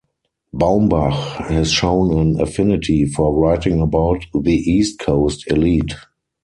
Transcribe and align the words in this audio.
Baumbach 0.51 1.45
has 1.49 1.71
shown 1.71 2.11
an 2.17 2.41
affinity 2.41 3.05
for 3.05 3.35
writing 3.39 3.79
about 3.81 4.25
the 4.33 4.55
East 4.59 4.97
Coast 4.97 5.43
elite. 5.45 5.93